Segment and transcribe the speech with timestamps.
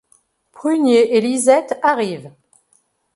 [0.51, 2.33] Prunier et Lisette arrivent.